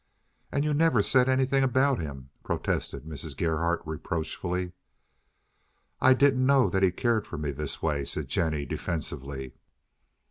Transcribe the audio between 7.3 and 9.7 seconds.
me this way," said Jennie defensively.